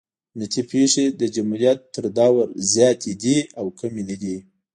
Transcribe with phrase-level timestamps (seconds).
[0.31, 4.35] امنیتي پېښې د جمهوریت د دور نه زیاتې دي او کمې نه دي.